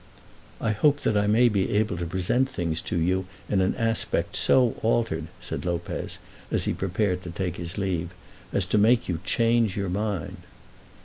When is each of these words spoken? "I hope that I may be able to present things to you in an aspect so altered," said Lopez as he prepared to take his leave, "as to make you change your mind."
"I 0.59 0.71
hope 0.71 1.01
that 1.01 1.15
I 1.15 1.27
may 1.27 1.47
be 1.47 1.69
able 1.77 1.95
to 1.97 2.07
present 2.07 2.49
things 2.49 2.81
to 2.81 2.97
you 2.97 3.27
in 3.47 3.61
an 3.61 3.75
aspect 3.75 4.35
so 4.35 4.73
altered," 4.81 5.27
said 5.39 5.63
Lopez 5.63 6.17
as 6.49 6.63
he 6.65 6.73
prepared 6.73 7.21
to 7.21 7.29
take 7.29 7.57
his 7.57 7.77
leave, 7.77 8.09
"as 8.51 8.65
to 8.73 8.79
make 8.79 9.07
you 9.07 9.19
change 9.23 9.77
your 9.77 9.89
mind." 9.89 10.37